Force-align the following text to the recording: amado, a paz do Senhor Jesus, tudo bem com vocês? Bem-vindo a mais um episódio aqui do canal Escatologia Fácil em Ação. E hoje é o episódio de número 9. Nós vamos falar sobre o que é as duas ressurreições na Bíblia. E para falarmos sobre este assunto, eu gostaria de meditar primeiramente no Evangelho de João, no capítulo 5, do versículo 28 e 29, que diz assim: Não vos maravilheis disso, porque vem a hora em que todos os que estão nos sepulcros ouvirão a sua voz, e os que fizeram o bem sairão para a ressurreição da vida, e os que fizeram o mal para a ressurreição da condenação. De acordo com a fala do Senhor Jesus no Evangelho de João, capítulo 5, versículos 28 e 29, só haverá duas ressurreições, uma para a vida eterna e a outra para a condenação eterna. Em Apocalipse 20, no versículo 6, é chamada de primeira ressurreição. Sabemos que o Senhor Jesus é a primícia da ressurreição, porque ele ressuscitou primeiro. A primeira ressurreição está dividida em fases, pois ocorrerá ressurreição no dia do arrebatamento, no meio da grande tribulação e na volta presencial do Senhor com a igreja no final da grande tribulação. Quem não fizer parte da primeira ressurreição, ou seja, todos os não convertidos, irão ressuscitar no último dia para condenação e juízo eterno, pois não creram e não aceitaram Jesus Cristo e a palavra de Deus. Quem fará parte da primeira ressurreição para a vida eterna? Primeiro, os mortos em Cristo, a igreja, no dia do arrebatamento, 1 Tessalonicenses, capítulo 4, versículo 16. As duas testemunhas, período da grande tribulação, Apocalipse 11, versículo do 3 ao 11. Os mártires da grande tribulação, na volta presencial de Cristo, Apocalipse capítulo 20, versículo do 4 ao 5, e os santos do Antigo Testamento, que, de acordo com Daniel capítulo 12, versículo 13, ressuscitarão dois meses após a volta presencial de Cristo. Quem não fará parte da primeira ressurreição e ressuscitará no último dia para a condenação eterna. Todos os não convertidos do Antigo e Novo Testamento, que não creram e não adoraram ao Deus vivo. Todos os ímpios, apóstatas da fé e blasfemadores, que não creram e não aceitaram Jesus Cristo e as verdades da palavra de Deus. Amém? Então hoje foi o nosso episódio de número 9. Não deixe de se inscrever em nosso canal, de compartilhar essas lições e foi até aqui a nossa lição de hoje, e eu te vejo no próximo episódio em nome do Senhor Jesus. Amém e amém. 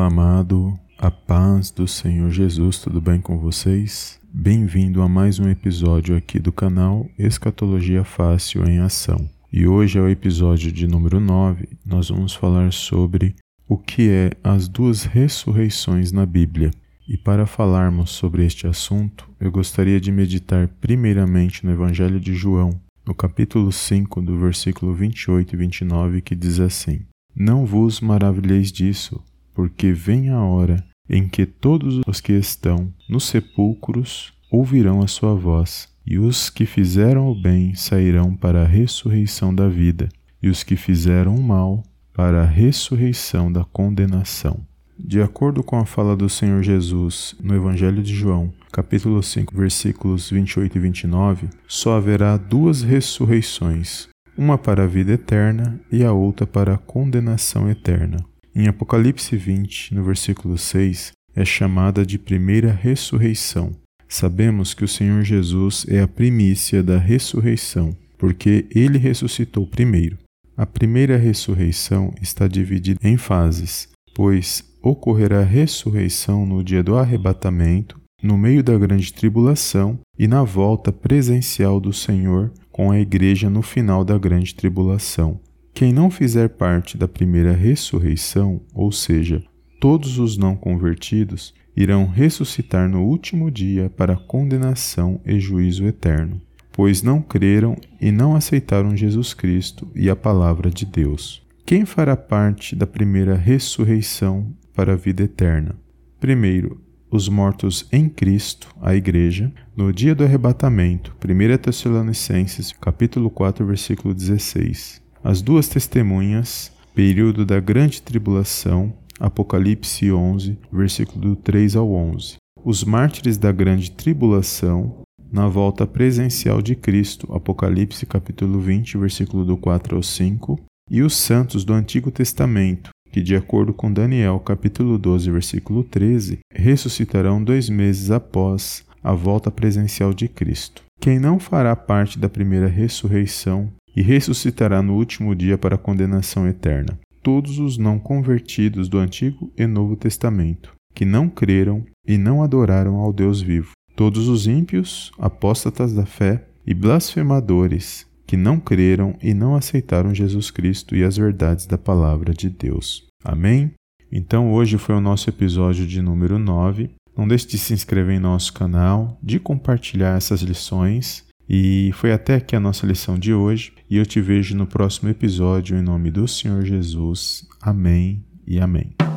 amado, 0.00 0.78
a 0.98 1.10
paz 1.10 1.70
do 1.70 1.86
Senhor 1.86 2.30
Jesus, 2.30 2.78
tudo 2.78 3.00
bem 3.00 3.20
com 3.20 3.38
vocês? 3.38 4.18
Bem-vindo 4.32 5.02
a 5.02 5.08
mais 5.08 5.38
um 5.38 5.48
episódio 5.48 6.16
aqui 6.16 6.38
do 6.38 6.50
canal 6.50 7.06
Escatologia 7.18 8.02
Fácil 8.02 8.66
em 8.66 8.78
Ação. 8.78 9.28
E 9.52 9.66
hoje 9.66 9.98
é 9.98 10.02
o 10.02 10.08
episódio 10.08 10.72
de 10.72 10.86
número 10.86 11.20
9. 11.20 11.68
Nós 11.84 12.08
vamos 12.08 12.34
falar 12.34 12.72
sobre 12.72 13.34
o 13.68 13.76
que 13.76 14.08
é 14.08 14.30
as 14.42 14.68
duas 14.68 15.04
ressurreições 15.04 16.12
na 16.12 16.24
Bíblia. 16.24 16.70
E 17.06 17.18
para 17.18 17.46
falarmos 17.46 18.10
sobre 18.10 18.44
este 18.46 18.66
assunto, 18.66 19.28
eu 19.38 19.50
gostaria 19.52 20.00
de 20.00 20.10
meditar 20.10 20.68
primeiramente 20.80 21.64
no 21.66 21.72
Evangelho 21.72 22.18
de 22.18 22.34
João, 22.34 22.80
no 23.06 23.14
capítulo 23.14 23.70
5, 23.70 24.22
do 24.22 24.38
versículo 24.38 24.94
28 24.94 25.54
e 25.54 25.58
29, 25.58 26.22
que 26.22 26.34
diz 26.34 26.58
assim: 26.58 27.00
Não 27.36 27.66
vos 27.66 28.00
maravilheis 28.00 28.72
disso, 28.72 29.22
porque 29.54 29.92
vem 29.92 30.30
a 30.30 30.40
hora 30.40 30.84
em 31.08 31.28
que 31.28 31.44
todos 31.44 32.00
os 32.06 32.20
que 32.20 32.32
estão 32.32 32.92
nos 33.08 33.24
sepulcros 33.24 34.32
ouvirão 34.50 35.02
a 35.02 35.08
sua 35.08 35.34
voz, 35.34 35.88
e 36.06 36.18
os 36.18 36.48
que 36.48 36.64
fizeram 36.64 37.28
o 37.28 37.34
bem 37.34 37.74
sairão 37.74 38.34
para 38.34 38.62
a 38.62 38.66
ressurreição 38.66 39.54
da 39.54 39.68
vida, 39.68 40.08
e 40.42 40.48
os 40.48 40.62
que 40.62 40.76
fizeram 40.76 41.34
o 41.34 41.42
mal 41.42 41.82
para 42.14 42.42
a 42.42 42.46
ressurreição 42.46 43.50
da 43.50 43.64
condenação. 43.64 44.60
De 44.98 45.22
acordo 45.22 45.62
com 45.62 45.78
a 45.78 45.86
fala 45.86 46.14
do 46.14 46.28
Senhor 46.28 46.62
Jesus 46.62 47.34
no 47.42 47.54
Evangelho 47.54 48.02
de 48.02 48.14
João, 48.14 48.52
capítulo 48.70 49.22
5, 49.22 49.56
versículos 49.56 50.30
28 50.30 50.76
e 50.76 50.80
29, 50.80 51.48
só 51.66 51.96
haverá 51.96 52.36
duas 52.36 52.82
ressurreições, 52.82 54.08
uma 54.36 54.58
para 54.58 54.84
a 54.84 54.86
vida 54.86 55.12
eterna 55.12 55.80
e 55.90 56.04
a 56.04 56.12
outra 56.12 56.46
para 56.46 56.74
a 56.74 56.78
condenação 56.78 57.68
eterna. 57.70 58.18
Em 58.54 58.66
Apocalipse 58.66 59.36
20, 59.36 59.94
no 59.94 60.02
versículo 60.02 60.58
6, 60.58 61.12
é 61.34 61.44
chamada 61.44 62.04
de 62.04 62.18
primeira 62.18 62.72
ressurreição. 62.72 63.72
Sabemos 64.08 64.74
que 64.74 64.84
o 64.84 64.88
Senhor 64.88 65.22
Jesus 65.22 65.86
é 65.88 66.00
a 66.00 66.08
primícia 66.08 66.82
da 66.82 66.98
ressurreição, 66.98 67.96
porque 68.18 68.66
ele 68.74 68.98
ressuscitou 68.98 69.66
primeiro. 69.66 70.18
A 70.56 70.66
primeira 70.66 71.16
ressurreição 71.16 72.12
está 72.20 72.48
dividida 72.48 72.98
em 73.02 73.16
fases, 73.16 73.88
pois 74.14 74.64
ocorrerá 74.82 75.42
ressurreição 75.42 76.44
no 76.44 76.64
dia 76.64 76.82
do 76.82 76.96
arrebatamento, 76.96 78.00
no 78.22 78.36
meio 78.36 78.62
da 78.62 78.76
grande 78.76 79.12
tribulação 79.12 79.98
e 80.18 80.26
na 80.26 80.42
volta 80.42 80.92
presencial 80.92 81.80
do 81.80 81.92
Senhor 81.92 82.52
com 82.70 82.90
a 82.90 82.98
igreja 82.98 83.48
no 83.48 83.62
final 83.62 84.04
da 84.04 84.18
grande 84.18 84.54
tribulação. 84.54 85.40
Quem 85.72 85.92
não 85.92 86.10
fizer 86.10 86.48
parte 86.50 86.98
da 86.98 87.08
primeira 87.08 87.52
ressurreição, 87.52 88.60
ou 88.74 88.92
seja, 88.92 89.42
todos 89.80 90.18
os 90.18 90.36
não 90.36 90.54
convertidos, 90.54 91.54
irão 91.76 92.06
ressuscitar 92.06 92.88
no 92.88 93.02
último 93.02 93.50
dia 93.50 93.88
para 93.88 94.16
condenação 94.16 95.20
e 95.24 95.40
juízo 95.40 95.86
eterno, 95.86 96.40
pois 96.72 97.02
não 97.02 97.22
creram 97.22 97.76
e 98.00 98.12
não 98.12 98.36
aceitaram 98.36 98.96
Jesus 98.96 99.32
Cristo 99.32 99.88
e 99.94 100.10
a 100.10 100.16
palavra 100.16 100.70
de 100.70 100.84
Deus. 100.84 101.42
Quem 101.64 101.84
fará 101.84 102.16
parte 102.16 102.74
da 102.74 102.86
primeira 102.86 103.36
ressurreição 103.36 104.52
para 104.74 104.92
a 104.94 104.96
vida 104.96 105.22
eterna? 105.22 105.76
Primeiro, 106.18 106.80
os 107.10 107.28
mortos 107.28 107.86
em 107.90 108.08
Cristo, 108.08 108.74
a 108.80 108.94
igreja, 108.94 109.52
no 109.76 109.92
dia 109.92 110.14
do 110.14 110.22
arrebatamento, 110.22 111.16
1 111.24 111.58
Tessalonicenses, 111.58 112.72
capítulo 112.72 113.30
4, 113.30 113.64
versículo 113.66 114.14
16. 114.14 115.02
As 115.22 115.42
duas 115.42 115.68
testemunhas, 115.68 116.72
período 116.94 117.44
da 117.44 117.60
grande 117.60 118.00
tribulação, 118.00 118.90
Apocalipse 119.18 120.10
11, 120.10 120.58
versículo 120.72 121.20
do 121.20 121.36
3 121.36 121.76
ao 121.76 121.92
11. 121.92 122.36
Os 122.64 122.82
mártires 122.82 123.36
da 123.36 123.52
grande 123.52 123.90
tribulação, 123.90 125.02
na 125.30 125.46
volta 125.46 125.86
presencial 125.86 126.62
de 126.62 126.74
Cristo, 126.74 127.30
Apocalipse 127.34 128.06
capítulo 128.06 128.60
20, 128.60 128.96
versículo 128.96 129.44
do 129.44 129.58
4 129.58 129.94
ao 129.94 130.02
5, 130.02 130.58
e 130.90 131.02
os 131.02 131.14
santos 131.14 131.64
do 131.64 131.74
Antigo 131.74 132.10
Testamento, 132.10 132.88
que, 133.12 133.20
de 133.20 133.36
acordo 133.36 133.74
com 133.74 133.92
Daniel 133.92 134.40
capítulo 134.40 134.96
12, 134.96 135.30
versículo 135.30 135.84
13, 135.84 136.38
ressuscitarão 136.50 137.44
dois 137.44 137.68
meses 137.68 138.10
após 138.10 138.86
a 139.02 139.12
volta 139.12 139.50
presencial 139.50 140.14
de 140.14 140.28
Cristo. 140.28 140.82
Quem 140.98 141.18
não 141.18 141.38
fará 141.38 141.76
parte 141.76 142.18
da 142.18 142.28
primeira 142.28 142.68
ressurreição 142.68 143.70
e 143.94 144.02
ressuscitará 144.02 144.82
no 144.82 144.94
último 144.94 145.34
dia 145.34 145.58
para 145.58 145.74
a 145.74 145.78
condenação 145.78 146.46
eterna. 146.46 146.98
Todos 147.22 147.58
os 147.58 147.76
não 147.76 147.98
convertidos 147.98 148.88
do 148.88 148.98
Antigo 148.98 149.52
e 149.56 149.66
Novo 149.66 149.96
Testamento, 149.96 150.72
que 150.94 151.04
não 151.04 151.28
creram 151.28 151.84
e 152.06 152.16
não 152.16 152.42
adoraram 152.42 152.96
ao 152.96 153.12
Deus 153.12 153.40
vivo. 153.42 153.72
Todos 153.94 154.28
os 154.28 154.46
ímpios, 154.46 155.12
apóstatas 155.18 155.92
da 155.92 156.06
fé 156.06 156.46
e 156.66 156.72
blasfemadores, 156.72 158.06
que 158.26 158.36
não 158.36 158.58
creram 158.58 159.16
e 159.20 159.34
não 159.34 159.54
aceitaram 159.54 160.14
Jesus 160.14 160.50
Cristo 160.50 160.96
e 160.96 161.02
as 161.02 161.16
verdades 161.16 161.66
da 161.66 161.76
palavra 161.76 162.32
de 162.32 162.48
Deus. 162.48 163.06
Amém? 163.24 163.72
Então 164.10 164.52
hoje 164.52 164.78
foi 164.78 164.94
o 164.94 165.00
nosso 165.00 165.28
episódio 165.28 165.86
de 165.86 166.00
número 166.00 166.38
9. 166.38 166.90
Não 167.16 167.28
deixe 167.28 167.46
de 167.46 167.58
se 167.58 167.74
inscrever 167.74 168.16
em 168.16 168.20
nosso 168.20 168.52
canal, 168.52 169.18
de 169.22 169.38
compartilhar 169.38 170.16
essas 170.16 170.40
lições 170.42 171.28
e 171.52 171.90
foi 171.94 172.12
até 172.12 172.36
aqui 172.36 172.54
a 172.54 172.60
nossa 172.60 172.86
lição 172.86 173.18
de 173.18 173.34
hoje, 173.34 173.72
e 173.90 173.96
eu 173.96 174.06
te 174.06 174.20
vejo 174.20 174.56
no 174.56 174.68
próximo 174.68 175.10
episódio 175.10 175.76
em 175.76 175.82
nome 175.82 176.08
do 176.08 176.28
Senhor 176.28 176.64
Jesus. 176.64 177.44
Amém 177.60 178.24
e 178.46 178.60
amém. 178.60 179.09